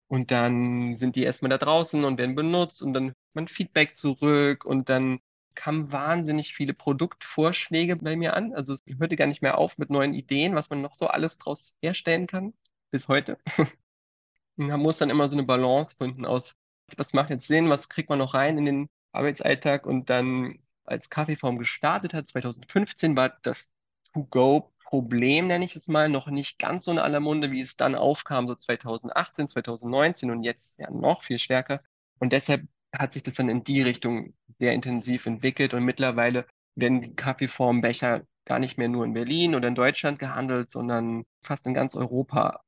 Und 0.08 0.32
dann 0.32 0.96
sind 0.96 1.16
die 1.16 1.24
erstmal 1.24 1.50
da 1.50 1.58
draußen 1.58 2.04
und 2.06 2.18
werden 2.18 2.36
benutzt 2.36 2.82
und 2.82 2.94
dann 2.94 3.14
man 3.34 3.48
Feedback 3.48 3.98
zurück 3.98 4.66
und 4.66 4.90
dann 4.90 5.20
kamen 5.56 5.92
wahnsinnig 5.92 6.54
viele 6.54 6.74
Produktvorschläge 6.74 7.96
bei 7.98 8.16
mir 8.16 8.36
an. 8.36 8.54
Also 8.54 8.74
es 8.74 8.84
hörte 9.00 9.16
gar 9.16 9.28
nicht 9.28 9.42
mehr 9.42 9.58
auf 9.58 9.78
mit 9.78 9.90
neuen 9.90 10.14
Ideen, 10.14 10.56
was 10.56 10.70
man 10.70 10.82
noch 10.82 10.94
so 10.94 11.08
alles 11.08 11.38
daraus 11.38 11.76
herstellen 11.82 12.28
kann, 12.28 12.54
bis 12.92 13.08
heute. 13.08 13.38
Man 14.56 14.80
muss 14.80 14.98
dann 14.98 15.10
immer 15.12 15.30
so 15.30 15.36
eine 15.36 15.46
Balance 15.46 15.96
finden 15.98 16.26
aus, 16.26 16.56
was 16.98 17.14
macht 17.14 17.30
jetzt 17.30 17.48
Sinn, 17.48 17.70
was 17.70 17.90
kriegt 17.90 18.10
man 18.10 18.20
noch 18.20 18.34
rein 18.34 18.58
in 18.58 18.66
den 18.66 18.90
Arbeitsalltag 19.12 19.86
und 19.86 20.10
dann 20.10 20.60
als 20.84 21.10
Kaffeeform 21.10 21.58
gestartet 21.60 22.14
hat, 22.14 22.28
2015 22.28 23.16
war 23.16 23.38
das 23.42 23.72
To-Go-Problem, 24.88 25.48
nenne 25.48 25.66
ich 25.66 25.76
es 25.76 25.88
mal, 25.88 26.10
noch 26.10 26.28
nicht 26.28 26.60
ganz 26.60 26.86
so 26.86 26.92
in 26.92 27.00
aller 27.00 27.20
Munde, 27.20 27.52
wie 27.52 27.62
es 27.62 27.76
dann 27.76 27.96
aufkam, 27.96 28.48
so 28.48 28.56
2018, 28.56 29.48
2019 29.50 30.32
und 30.32 30.44
jetzt 30.44 30.80
ja 30.80 30.90
noch 30.90 31.24
viel 31.24 31.40
stärker. 31.40 31.82
Und 32.20 32.34
deshalb 32.34 32.68
hat 32.94 33.14
sich 33.14 33.24
das 33.24 33.36
dann 33.36 33.50
in 33.50 33.64
die 33.64 33.82
Richtung 33.82 34.34
sehr 34.60 34.74
intensiv 34.74 35.26
entwickelt 35.26 35.74
und 35.74 35.84
mittlerweile 35.84 36.46
werden 36.76 37.02
die 37.02 37.16
Kaffeeformbecher 37.16 38.24
gar 38.46 38.60
nicht 38.60 38.78
mehr 38.78 38.88
nur 38.88 39.04
in 39.06 39.14
Berlin 39.14 39.56
oder 39.56 39.68
in 39.68 39.76
Deutschland 39.76 40.20
gehandelt, 40.20 40.70
sondern 40.70 41.26
fast 41.42 41.66
in 41.66 41.74
ganz 41.74 41.96
Europa. 41.96 42.62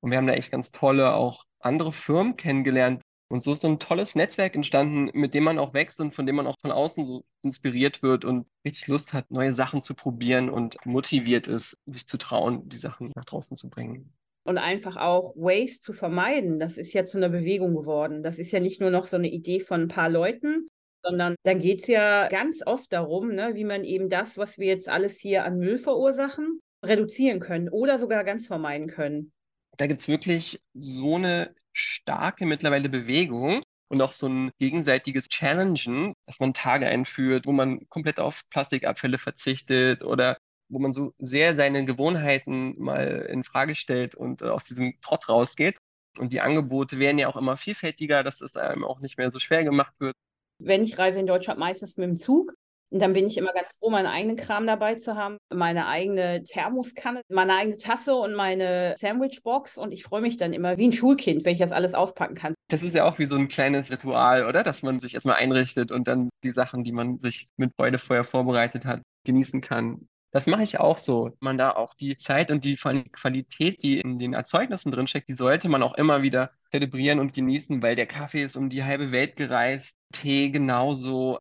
Und 0.00 0.10
wir 0.10 0.18
haben 0.18 0.26
da 0.26 0.32
echt 0.32 0.50
ganz 0.50 0.72
tolle 0.72 1.14
auch 1.14 1.44
andere 1.60 1.92
Firmen 1.92 2.36
kennengelernt. 2.36 3.02
Und 3.30 3.42
so 3.42 3.52
ist 3.52 3.60
so 3.60 3.68
ein 3.68 3.78
tolles 3.78 4.16
Netzwerk 4.16 4.56
entstanden, 4.56 5.10
mit 5.12 5.34
dem 5.34 5.44
man 5.44 5.58
auch 5.58 5.72
wächst 5.72 6.00
und 6.00 6.12
von 6.12 6.26
dem 6.26 6.36
man 6.36 6.48
auch 6.48 6.58
von 6.60 6.72
außen 6.72 7.06
so 7.06 7.24
inspiriert 7.42 8.02
wird 8.02 8.24
und 8.24 8.46
richtig 8.64 8.88
Lust 8.88 9.12
hat, 9.12 9.30
neue 9.30 9.52
Sachen 9.52 9.82
zu 9.82 9.94
probieren 9.94 10.50
und 10.50 10.76
motiviert 10.84 11.46
ist, 11.46 11.78
sich 11.86 12.06
zu 12.06 12.18
trauen, 12.18 12.68
die 12.68 12.76
Sachen 12.76 13.12
nach 13.14 13.24
draußen 13.24 13.56
zu 13.56 13.70
bringen 13.70 14.12
und 14.44 14.58
einfach 14.58 14.96
auch 14.96 15.34
Waste 15.36 15.80
zu 15.80 15.92
vermeiden. 15.92 16.58
Das 16.58 16.76
ist 16.76 16.92
ja 16.92 17.04
zu 17.04 17.18
einer 17.18 17.28
Bewegung 17.28 17.74
geworden. 17.74 18.22
Das 18.22 18.38
ist 18.38 18.52
ja 18.52 18.60
nicht 18.60 18.80
nur 18.80 18.90
noch 18.90 19.06
so 19.06 19.16
eine 19.16 19.28
Idee 19.28 19.60
von 19.60 19.82
ein 19.82 19.88
paar 19.88 20.08
Leuten, 20.08 20.68
sondern 21.04 21.34
da 21.44 21.54
geht 21.54 21.82
es 21.82 21.86
ja 21.86 22.28
ganz 22.28 22.66
oft 22.66 22.92
darum, 22.92 23.34
ne, 23.34 23.54
wie 23.54 23.64
man 23.64 23.84
eben 23.84 24.08
das, 24.08 24.38
was 24.38 24.58
wir 24.58 24.66
jetzt 24.66 24.88
alles 24.88 25.18
hier 25.18 25.44
an 25.44 25.58
Müll 25.58 25.78
verursachen, 25.78 26.60
reduzieren 26.84 27.40
können 27.40 27.68
oder 27.68 27.98
sogar 27.98 28.24
ganz 28.24 28.46
vermeiden 28.46 28.88
können. 28.88 29.32
Da 29.76 29.86
gibt 29.86 30.00
es 30.00 30.08
wirklich 30.08 30.60
so 30.74 31.14
eine 31.14 31.54
starke 31.80 32.46
mittlerweile 32.46 32.88
Bewegung 32.88 33.62
und 33.88 34.00
auch 34.02 34.12
so 34.12 34.28
ein 34.28 34.50
gegenseitiges 34.58 35.28
Challengen, 35.28 36.14
dass 36.26 36.38
man 36.38 36.54
Tage 36.54 36.86
einführt, 36.86 37.46
wo 37.46 37.52
man 37.52 37.88
komplett 37.88 38.20
auf 38.20 38.42
Plastikabfälle 38.50 39.18
verzichtet 39.18 40.04
oder 40.04 40.38
wo 40.68 40.78
man 40.78 40.94
so 40.94 41.12
sehr 41.18 41.56
seine 41.56 41.84
Gewohnheiten 41.84 42.76
mal 42.78 43.26
in 43.28 43.42
Frage 43.42 43.74
stellt 43.74 44.14
und 44.14 44.42
äh, 44.42 44.46
aus 44.46 44.64
diesem 44.64 44.94
Trott 45.00 45.28
rausgeht. 45.28 45.78
Und 46.18 46.32
die 46.32 46.40
Angebote 46.40 46.98
werden 46.98 47.18
ja 47.18 47.28
auch 47.28 47.36
immer 47.36 47.56
vielfältiger, 47.56 48.22
dass 48.22 48.40
es 48.40 48.56
einem 48.56 48.84
auch 48.84 49.00
nicht 49.00 49.18
mehr 49.18 49.30
so 49.30 49.40
schwer 49.40 49.64
gemacht 49.64 49.94
wird. 49.98 50.14
Wenn 50.62 50.84
ich 50.84 50.98
reise 50.98 51.18
in 51.18 51.26
Deutschland 51.26 51.58
meistens 51.58 51.96
mit 51.96 52.08
dem 52.08 52.16
Zug, 52.16 52.54
und 52.90 53.00
dann 53.00 53.12
bin 53.12 53.26
ich 53.26 53.38
immer 53.38 53.52
ganz 53.52 53.78
froh, 53.78 53.90
meinen 53.90 54.06
eigenen 54.06 54.36
Kram 54.36 54.66
dabei 54.66 54.96
zu 54.96 55.14
haben, 55.16 55.38
meine 55.48 55.86
eigene 55.86 56.42
Thermoskanne, 56.42 57.22
meine 57.28 57.54
eigene 57.54 57.76
Tasse 57.76 58.14
und 58.14 58.34
meine 58.34 58.94
Sandwichbox. 58.98 59.78
Und 59.78 59.92
ich 59.92 60.02
freue 60.02 60.20
mich 60.20 60.36
dann 60.36 60.52
immer 60.52 60.76
wie 60.76 60.88
ein 60.88 60.92
Schulkind, 60.92 61.44
wenn 61.44 61.52
ich 61.52 61.60
das 61.60 61.72
alles 61.72 61.94
auspacken 61.94 62.34
kann. 62.34 62.54
Das 62.68 62.82
ist 62.82 62.94
ja 62.94 63.04
auch 63.04 63.18
wie 63.18 63.26
so 63.26 63.36
ein 63.36 63.48
kleines 63.48 63.90
Ritual, 63.90 64.46
oder? 64.46 64.62
Dass 64.64 64.82
man 64.82 65.00
sich 65.00 65.14
erstmal 65.14 65.36
einrichtet 65.36 65.92
und 65.92 66.08
dann 66.08 66.30
die 66.42 66.50
Sachen, 66.50 66.84
die 66.84 66.92
man 66.92 67.18
sich 67.18 67.48
mit 67.56 67.72
vorher 67.76 68.24
vorbereitet 68.24 68.84
hat, 68.84 69.02
genießen 69.24 69.60
kann. 69.60 70.08
Das 70.32 70.46
mache 70.46 70.62
ich 70.62 70.78
auch 70.78 70.98
so. 70.98 71.32
Man 71.40 71.58
da 71.58 71.70
auch 71.70 71.94
die 71.94 72.16
Zeit 72.16 72.50
und 72.50 72.64
die 72.64 72.76
Qualität, 72.76 73.82
die 73.82 73.98
in 73.98 74.18
den 74.18 74.32
Erzeugnissen 74.32 74.92
drinsteckt, 74.92 75.28
die 75.28 75.34
sollte 75.34 75.68
man 75.68 75.82
auch 75.82 75.94
immer 75.94 76.22
wieder 76.22 76.52
zelebrieren 76.70 77.18
und 77.18 77.34
genießen, 77.34 77.82
weil 77.82 77.96
der 77.96 78.06
Kaffee 78.06 78.42
ist 78.42 78.56
um 78.56 78.68
die 78.68 78.84
halbe 78.84 79.10
Welt 79.10 79.36
gereist, 79.36 79.96
Tee 80.12 80.50
genauso. 80.50 81.38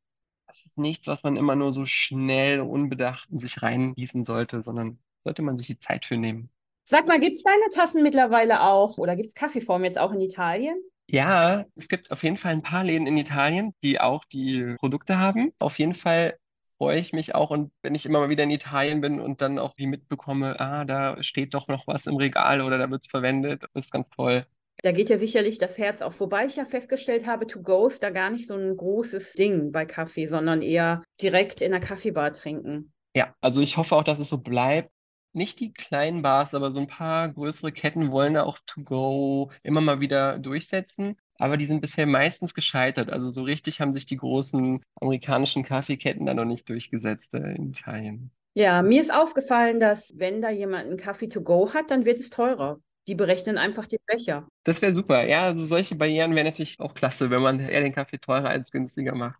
Das 0.49 0.65
ist 0.65 0.79
nichts, 0.79 1.05
was 1.05 1.21
man 1.21 1.37
immer 1.37 1.55
nur 1.55 1.71
so 1.71 1.85
schnell, 1.85 2.61
unbedacht 2.61 3.29
in 3.29 3.37
sich 3.37 3.61
reingießen 3.61 4.23
sollte, 4.23 4.63
sondern 4.63 4.97
sollte 5.23 5.43
man 5.43 5.59
sich 5.59 5.67
die 5.67 5.77
Zeit 5.77 6.05
für 6.05 6.17
nehmen. 6.17 6.49
Sag 6.85 7.07
mal, 7.07 7.19
gibt 7.19 7.35
es 7.35 7.43
deine 7.43 7.69
Tassen 7.71 8.01
mittlerweile 8.01 8.63
auch 8.63 8.97
oder 8.97 9.15
gibt 9.15 9.27
es 9.27 9.35
Kaffeeform 9.35 9.83
jetzt 9.83 9.99
auch 9.99 10.11
in 10.11 10.21
Italien? 10.21 10.81
Ja, 11.05 11.65
es 11.75 11.87
gibt 11.87 12.11
auf 12.11 12.23
jeden 12.23 12.37
Fall 12.37 12.53
ein 12.53 12.63
paar 12.63 12.83
Läden 12.83 13.05
in 13.05 13.15
Italien, 13.15 13.75
die 13.83 13.99
auch 14.01 14.25
die 14.25 14.73
Produkte 14.79 15.19
haben. 15.19 15.53
Auf 15.59 15.77
jeden 15.77 15.93
Fall 15.93 16.39
freue 16.79 16.97
ich 16.97 17.13
mich 17.13 17.35
auch 17.35 17.51
und 17.51 17.71
wenn 17.83 17.93
ich 17.93 18.07
immer 18.07 18.19
mal 18.19 18.29
wieder 18.29 18.43
in 18.43 18.49
Italien 18.49 19.01
bin 19.01 19.19
und 19.19 19.41
dann 19.41 19.59
auch 19.59 19.77
wie 19.77 19.85
mitbekomme, 19.85 20.59
ah, 20.59 20.83
da 20.83 21.21
steht 21.21 21.53
doch 21.53 21.67
noch 21.67 21.85
was 21.85 22.07
im 22.07 22.15
Regal 22.15 22.61
oder 22.61 22.79
da 22.79 22.89
wird 22.89 23.03
es 23.05 23.11
verwendet, 23.11 23.61
das 23.61 23.85
ist 23.85 23.91
ganz 23.91 24.09
toll. 24.09 24.47
Da 24.81 24.91
geht 24.91 25.09
ja 25.09 25.17
sicherlich 25.17 25.57
das 25.57 25.77
Herz 25.77 26.01
auf. 26.01 26.19
Wobei 26.19 26.45
ich 26.45 26.55
ja 26.55 26.65
festgestellt 26.65 27.27
habe, 27.27 27.47
To 27.47 27.61
Go 27.61 27.87
ist 27.87 28.01
da 28.01 28.09
gar 28.09 28.29
nicht 28.29 28.47
so 28.47 28.55
ein 28.55 28.77
großes 28.77 29.33
Ding 29.33 29.71
bei 29.71 29.85
Kaffee, 29.85 30.27
sondern 30.27 30.61
eher 30.61 31.03
direkt 31.21 31.61
in 31.61 31.71
der 31.71 31.81
Kaffeebar 31.81 32.31
trinken. 32.31 32.93
Ja, 33.15 33.35
also 33.41 33.59
ich 33.61 33.77
hoffe 33.77 33.95
auch, 33.95 34.03
dass 34.03 34.19
es 34.19 34.29
so 34.29 34.37
bleibt. 34.37 34.91
Nicht 35.31 35.59
die 35.59 35.73
kleinen 35.73 36.21
Bars, 36.21 36.55
aber 36.55 36.71
so 36.71 36.79
ein 36.79 36.87
paar 36.87 37.29
größere 37.29 37.71
Ketten 37.71 38.11
wollen 38.11 38.33
da 38.33 38.43
auch 38.43 38.57
To 38.65 38.81
Go 38.83 39.51
immer 39.63 39.81
mal 39.81 39.99
wieder 39.99 40.39
durchsetzen. 40.39 41.17
Aber 41.37 41.55
die 41.55 41.65
sind 41.65 41.81
bisher 41.81 42.05
meistens 42.05 42.53
gescheitert. 42.53 43.09
Also 43.09 43.29
so 43.29 43.43
richtig 43.43 43.79
haben 43.79 43.93
sich 43.93 44.05
die 44.05 44.17
großen 44.17 44.81
amerikanischen 44.99 45.63
Kaffeeketten 45.63 46.25
da 46.25 46.33
noch 46.33 46.45
nicht 46.45 46.67
durchgesetzt 46.67 47.33
äh, 47.33 47.53
in 47.55 47.69
Italien. 47.69 48.31
Ja, 48.55 48.81
mir 48.81 49.01
ist 49.01 49.13
aufgefallen, 49.13 49.79
dass 49.79 50.13
wenn 50.17 50.41
da 50.41 50.49
jemand 50.49 50.87
einen 50.87 50.97
Kaffee 50.97 51.29
to 51.29 51.41
go 51.41 51.73
hat, 51.73 51.91
dann 51.91 52.05
wird 52.05 52.19
es 52.19 52.29
teurer. 52.29 52.81
Die 53.09 53.15
berechnen 53.15 53.57
einfach 53.57 53.87
den 53.87 53.97
Becher. 54.05 54.47
Das 54.65 54.83
wäre 54.83 54.93
super. 54.93 55.27
Ja, 55.27 55.45
also 55.45 55.65
solche 55.65 55.95
Barrieren 55.95 56.35
wären 56.35 56.45
natürlich 56.45 56.79
auch 56.79 56.93
klasse, 56.93 57.31
wenn 57.31 57.41
man 57.41 57.59
eher 57.59 57.81
den 57.81 57.91
Kaffee 57.91 58.19
teurer 58.19 58.49
als 58.49 58.69
günstiger 58.69 59.15
macht. 59.15 59.39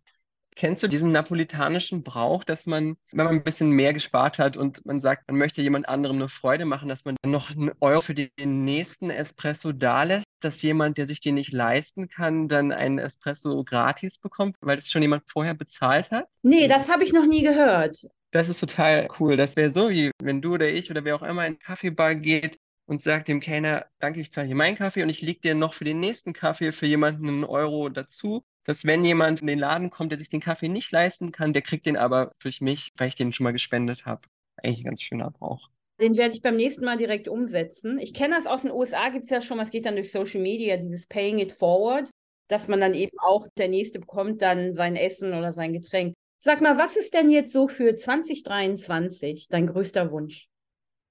Kennst 0.56 0.82
du 0.82 0.88
diesen 0.88 1.12
napolitanischen 1.12 2.02
Brauch, 2.02 2.42
dass 2.42 2.66
man, 2.66 2.96
wenn 3.12 3.26
man 3.26 3.36
ein 3.36 3.44
bisschen 3.44 3.70
mehr 3.70 3.92
gespart 3.92 4.40
hat 4.40 4.56
und 4.56 4.84
man 4.84 4.98
sagt, 4.98 5.28
man 5.28 5.38
möchte 5.38 5.62
jemand 5.62 5.88
anderem 5.88 6.16
eine 6.16 6.28
Freude 6.28 6.64
machen, 6.64 6.88
dass 6.88 7.04
man 7.04 7.14
noch 7.24 7.52
einen 7.52 7.70
Euro 7.78 8.00
für 8.00 8.14
den 8.14 8.64
nächsten 8.64 9.08
Espresso 9.08 9.70
da 9.70 10.02
lässt, 10.02 10.26
dass 10.40 10.60
jemand, 10.62 10.98
der 10.98 11.06
sich 11.06 11.20
den 11.20 11.36
nicht 11.36 11.52
leisten 11.52 12.08
kann, 12.08 12.48
dann 12.48 12.72
einen 12.72 12.98
Espresso 12.98 13.62
gratis 13.62 14.18
bekommt, 14.18 14.56
weil 14.62 14.78
das 14.78 14.90
schon 14.90 15.02
jemand 15.02 15.22
vorher 15.30 15.54
bezahlt 15.54 16.10
hat? 16.10 16.26
Nee, 16.42 16.66
das 16.66 16.88
habe 16.88 17.04
ich 17.04 17.12
noch 17.12 17.26
nie 17.26 17.44
gehört. 17.44 18.08
Das 18.32 18.48
ist 18.48 18.58
total 18.58 19.06
cool. 19.20 19.36
Das 19.36 19.54
wäre 19.54 19.70
so, 19.70 19.90
wie 19.90 20.10
wenn 20.20 20.42
du 20.42 20.54
oder 20.54 20.68
ich 20.68 20.90
oder 20.90 21.04
wer 21.04 21.14
auch 21.14 21.22
immer 21.22 21.42
in 21.42 21.52
einen 21.52 21.58
Kaffeebar 21.60 22.16
geht 22.16 22.58
und 22.90 23.00
sagt 23.00 23.28
dem 23.28 23.38
Kellner, 23.38 23.86
danke, 24.00 24.20
ich 24.20 24.32
zahle 24.32 24.48
hier 24.48 24.56
meinen 24.56 24.76
Kaffee 24.76 25.04
und 25.04 25.10
ich 25.10 25.22
lege 25.22 25.38
dir 25.38 25.54
noch 25.54 25.74
für 25.74 25.84
den 25.84 26.00
nächsten 26.00 26.32
Kaffee 26.32 26.72
für 26.72 26.86
jemanden 26.86 27.28
einen 27.28 27.44
Euro 27.44 27.88
dazu. 27.88 28.42
Dass 28.64 28.84
wenn 28.84 29.04
jemand 29.04 29.40
in 29.40 29.46
den 29.46 29.60
Laden 29.60 29.90
kommt, 29.90 30.10
der 30.10 30.18
sich 30.18 30.28
den 30.28 30.40
Kaffee 30.40 30.68
nicht 30.68 30.90
leisten 30.90 31.30
kann, 31.30 31.52
der 31.52 31.62
kriegt 31.62 31.86
den 31.86 31.96
aber 31.96 32.32
durch 32.40 32.60
mich, 32.60 32.92
weil 32.96 33.06
ich 33.06 33.14
den 33.14 33.32
schon 33.32 33.44
mal 33.44 33.52
gespendet 33.52 34.06
habe. 34.06 34.22
Eigentlich 34.56 34.80
ein 34.80 34.84
ganz 34.86 35.02
schöner 35.02 35.30
Brauch. 35.30 35.70
Den 36.00 36.16
werde 36.16 36.34
ich 36.34 36.42
beim 36.42 36.56
nächsten 36.56 36.84
Mal 36.84 36.96
direkt 36.98 37.28
umsetzen. 37.28 37.96
Ich 38.00 38.12
kenne 38.12 38.34
das 38.34 38.46
aus 38.46 38.62
den 38.62 38.72
USA, 38.72 39.08
gibt 39.10 39.22
es 39.24 39.30
ja 39.30 39.40
schon, 39.40 39.60
es 39.60 39.70
geht 39.70 39.86
dann 39.86 39.94
durch 39.94 40.10
Social 40.10 40.40
Media, 40.40 40.76
dieses 40.76 41.06
Paying 41.06 41.38
it 41.38 41.52
forward, 41.52 42.10
dass 42.48 42.66
man 42.66 42.80
dann 42.80 42.94
eben 42.94 43.16
auch, 43.20 43.46
der 43.56 43.68
Nächste 43.68 44.00
bekommt 44.00 44.42
dann 44.42 44.74
sein 44.74 44.96
Essen 44.96 45.32
oder 45.32 45.52
sein 45.52 45.72
Getränk. 45.72 46.14
Sag 46.42 46.60
mal, 46.60 46.76
was 46.76 46.96
ist 46.96 47.14
denn 47.14 47.30
jetzt 47.30 47.52
so 47.52 47.68
für 47.68 47.94
2023 47.94 49.46
dein 49.48 49.68
größter 49.68 50.10
Wunsch? 50.10 50.49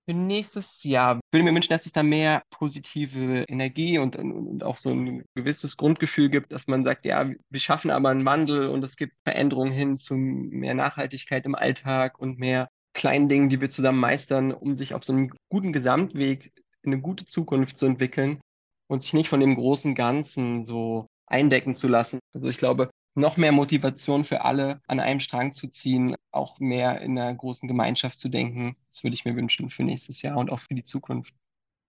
Für 0.09 0.15
nächstes 0.15 0.83
Jahr 0.83 1.19
würde 1.31 1.43
mir 1.43 1.53
wünschen, 1.53 1.69
dass 1.69 1.85
es 1.85 1.91
da 1.91 2.01
mehr 2.01 2.41
positive 2.49 3.43
Energie 3.47 3.99
und, 3.99 4.15
und, 4.15 4.31
und, 4.31 4.63
auch 4.63 4.77
so 4.77 4.89
ein 4.89 5.23
gewisses 5.35 5.77
Grundgefühl 5.77 6.31
gibt, 6.31 6.51
dass 6.51 6.65
man 6.65 6.83
sagt, 6.83 7.05
ja, 7.05 7.29
wir 7.51 7.59
schaffen 7.59 7.91
aber 7.91 8.09
einen 8.09 8.25
Wandel 8.25 8.69
und 8.69 8.83
es 8.83 8.95
gibt 8.95 9.13
Veränderungen 9.23 9.71
hin 9.71 9.97
zu 9.99 10.15
mehr 10.15 10.73
Nachhaltigkeit 10.73 11.45
im 11.45 11.53
Alltag 11.53 12.17
und 12.17 12.39
mehr 12.39 12.69
kleinen 12.95 13.29
Dingen, 13.29 13.49
die 13.49 13.61
wir 13.61 13.69
zusammen 13.69 13.99
meistern, 13.99 14.51
um 14.51 14.75
sich 14.75 14.95
auf 14.95 15.03
so 15.03 15.13
einem 15.13 15.31
guten 15.47 15.73
Gesamtweg 15.73 16.53
in 16.81 16.91
eine 16.91 17.01
gute 17.03 17.25
Zukunft 17.25 17.77
zu 17.77 17.85
entwickeln 17.85 18.41
und 18.87 19.03
sich 19.03 19.13
nicht 19.13 19.29
von 19.29 19.41
dem 19.41 19.53
großen 19.53 19.93
Ganzen 19.93 20.63
so 20.63 21.05
eindecken 21.27 21.75
zu 21.75 21.87
lassen. 21.87 22.17
Also 22.33 22.47
ich 22.47 22.57
glaube, 22.57 22.89
noch 23.19 23.37
mehr 23.37 23.51
Motivation 23.51 24.23
für 24.23 24.41
alle 24.41 24.81
an 24.87 24.99
einem 24.99 25.19
Strang 25.19 25.53
zu 25.53 25.67
ziehen, 25.67 26.15
auch 26.31 26.59
mehr 26.59 27.01
in 27.01 27.17
einer 27.17 27.33
großen 27.33 27.67
Gemeinschaft 27.67 28.19
zu 28.19 28.29
denken. 28.29 28.75
Das 28.91 29.03
würde 29.03 29.15
ich 29.15 29.25
mir 29.25 29.35
wünschen 29.35 29.69
für 29.69 29.83
nächstes 29.83 30.21
Jahr 30.21 30.37
und 30.37 30.51
auch 30.51 30.59
für 30.59 30.73
die 30.73 30.83
Zukunft. 30.83 31.33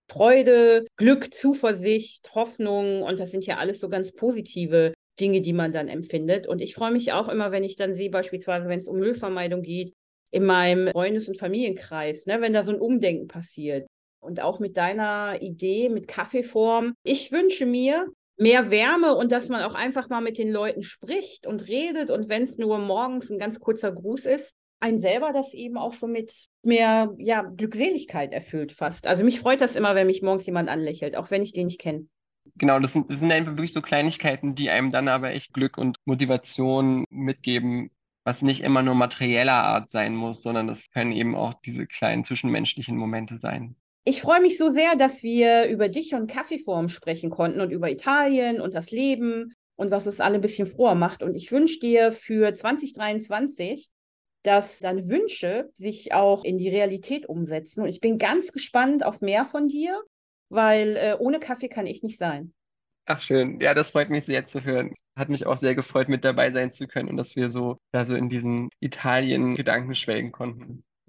Freude, 0.09 0.85
Glück, 0.97 1.33
Zuversicht, 1.33 2.35
Hoffnung 2.35 3.01
und 3.01 3.19
das 3.19 3.31
sind 3.31 3.45
ja 3.45 3.57
alles 3.57 3.79
so 3.79 3.87
ganz 3.87 4.11
positive 4.11 4.93
Dinge, 5.19 5.41
die 5.41 5.53
man 5.53 5.71
dann 5.71 5.87
empfindet. 5.87 6.47
Und 6.47 6.61
ich 6.61 6.75
freue 6.75 6.91
mich 6.91 7.13
auch 7.13 7.29
immer, 7.29 7.51
wenn 7.51 7.63
ich 7.63 7.75
dann 7.75 7.93
sehe, 7.93 8.09
beispielsweise, 8.09 8.67
wenn 8.67 8.79
es 8.79 8.87
um 8.87 8.97
Müllvermeidung 8.97 9.61
geht, 9.61 9.93
in 10.31 10.45
meinem 10.45 10.89
Freundes- 10.89 11.27
und 11.27 11.37
Familienkreis, 11.37 12.25
ne, 12.25 12.41
wenn 12.41 12.53
da 12.53 12.63
so 12.63 12.71
ein 12.73 12.79
Umdenken 12.79 13.27
passiert. 13.27 13.87
Und 14.19 14.41
auch 14.41 14.59
mit 14.59 14.77
deiner 14.77 15.41
Idee 15.41 15.89
mit 15.89 16.07
Kaffeeform. 16.07 16.93
Ich 17.03 17.31
wünsche 17.31 17.65
mir, 17.65 18.07
mehr 18.41 18.71
Wärme 18.71 19.13
und 19.13 19.31
dass 19.31 19.49
man 19.49 19.61
auch 19.61 19.75
einfach 19.75 20.09
mal 20.09 20.19
mit 20.19 20.39
den 20.39 20.51
Leuten 20.51 20.81
spricht 20.81 21.45
und 21.45 21.67
redet 21.67 22.09
und 22.09 22.27
wenn 22.27 22.43
es 22.43 22.57
nur 22.57 22.79
morgens 22.79 23.29
ein 23.29 23.37
ganz 23.37 23.59
kurzer 23.59 23.91
Gruß 23.91 24.25
ist, 24.25 24.55
ein 24.79 24.97
selber 24.97 25.31
das 25.31 25.53
eben 25.53 25.77
auch 25.77 25.93
so 25.93 26.07
mit 26.07 26.47
mehr 26.63 27.13
ja, 27.19 27.43
Glückseligkeit 27.43 28.33
erfüllt 28.33 28.71
fast. 28.71 29.05
Also 29.05 29.23
mich 29.23 29.39
freut 29.39 29.61
das 29.61 29.75
immer, 29.75 29.93
wenn 29.93 30.07
mich 30.07 30.23
morgens 30.23 30.47
jemand 30.47 30.69
anlächelt, 30.69 31.15
auch 31.15 31.29
wenn 31.29 31.43
ich 31.43 31.53
den 31.53 31.67
nicht 31.67 31.79
kenne. 31.79 32.07
Genau, 32.55 32.79
das 32.79 32.93
sind, 32.93 33.11
das 33.11 33.19
sind 33.19 33.31
einfach 33.31 33.51
wirklich 33.51 33.73
so 33.73 33.81
Kleinigkeiten, 33.81 34.55
die 34.55 34.71
einem 34.71 34.91
dann 34.91 35.07
aber 35.07 35.31
echt 35.31 35.53
Glück 35.53 35.77
und 35.77 35.97
Motivation 36.05 37.05
mitgeben, 37.11 37.91
was 38.23 38.41
nicht 38.41 38.63
immer 38.63 38.81
nur 38.81 38.95
materieller 38.95 39.63
Art 39.63 39.87
sein 39.87 40.15
muss, 40.15 40.41
sondern 40.41 40.65
das 40.65 40.89
können 40.89 41.11
eben 41.11 41.35
auch 41.35 41.53
diese 41.63 41.85
kleinen 41.85 42.23
zwischenmenschlichen 42.23 42.97
Momente 42.97 43.37
sein. 43.37 43.75
Ich 44.03 44.21
freue 44.21 44.41
mich 44.41 44.57
so 44.57 44.71
sehr, 44.71 44.95
dass 44.95 45.21
wir 45.21 45.65
über 45.65 45.87
dich 45.87 46.15
und 46.15 46.29
Kaffeeform 46.29 46.89
sprechen 46.89 47.29
konnten 47.29 47.61
und 47.61 47.71
über 47.71 47.91
Italien 47.91 48.59
und 48.59 48.73
das 48.73 48.89
Leben 48.89 49.53
und 49.75 49.91
was 49.91 50.07
es 50.07 50.19
alle 50.19 50.35
ein 50.35 50.41
bisschen 50.41 50.65
froher 50.65 50.95
macht. 50.95 51.21
Und 51.21 51.35
ich 51.35 51.51
wünsche 51.51 51.79
dir 51.79 52.11
für 52.11 52.51
2023, 52.53 53.91
dass 54.43 54.79
deine 54.79 55.07
Wünsche 55.07 55.69
sich 55.73 56.13
auch 56.13 56.43
in 56.43 56.57
die 56.57 56.69
Realität 56.69 57.29
umsetzen. 57.29 57.81
Und 57.81 57.89
ich 57.89 57.99
bin 57.99 58.17
ganz 58.17 58.51
gespannt 58.51 59.05
auf 59.05 59.21
mehr 59.21 59.45
von 59.45 59.67
dir, 59.67 60.01
weil 60.49 60.95
äh, 60.97 61.15
ohne 61.19 61.39
Kaffee 61.39 61.69
kann 61.69 61.85
ich 61.85 62.01
nicht 62.01 62.17
sein. 62.17 62.53
Ach 63.05 63.21
schön, 63.21 63.59
ja, 63.59 63.73
das 63.73 63.91
freut 63.91 64.09
mich 64.09 64.25
sehr 64.25 64.45
zu 64.45 64.63
hören. 64.63 64.93
Hat 65.15 65.29
mich 65.29 65.45
auch 65.45 65.57
sehr 65.57 65.75
gefreut, 65.75 66.09
mit 66.09 66.23
dabei 66.25 66.51
sein 66.51 66.71
zu 66.71 66.87
können 66.87 67.09
und 67.09 67.17
dass 67.17 67.35
wir 67.35 67.49
so 67.49 67.77
da 67.91 68.05
so 68.05 68.15
in 68.15 68.29
diesen 68.29 68.69
Italien-Gedanken 68.79 69.95
schwelgen 69.95 70.31
konnten. 70.31 70.83